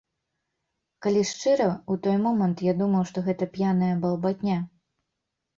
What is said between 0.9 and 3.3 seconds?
Калі шчыра, у той момант я думаў, што